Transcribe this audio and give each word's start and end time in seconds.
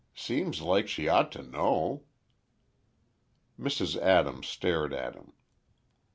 Seems 0.15 0.61
like 0.61 0.87
she 0.87 1.07
ought 1.07 1.31
to 1.33 1.43
know." 1.43 2.05
Mrs. 3.59 3.95
Adams 3.97 4.47
stared 4.47 4.95
at 4.95 5.13
him. 5.13 5.33